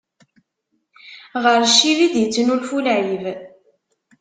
Ɣer 1.43 1.61
ccib 1.73 1.99
i 2.05 2.07
d-ittnulfu 2.13 2.77
lɛib. 2.85 3.23